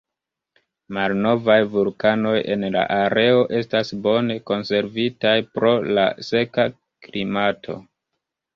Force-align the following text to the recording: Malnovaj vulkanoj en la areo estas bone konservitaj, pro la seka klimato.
Malnovaj 0.95 1.57
vulkanoj 1.73 2.31
en 2.55 2.65
la 2.77 2.87
areo 2.95 3.45
estas 3.59 3.93
bone 4.09 4.39
konservitaj, 4.53 5.37
pro 5.53 5.77
la 5.93 6.09
seka 6.33 6.69
klimato. 7.07 7.81